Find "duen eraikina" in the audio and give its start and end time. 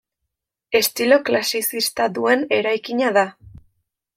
2.17-3.13